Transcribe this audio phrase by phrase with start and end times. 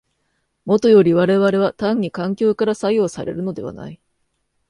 [0.65, 4.01] もとより我々は単に環境から作用されるのではない。